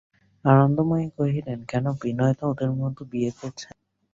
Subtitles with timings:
[0.45, 3.79] আনন্দময়ী কহিলেন, কেন, বিনয় তো ওদের মতে বিয়ে করছে না।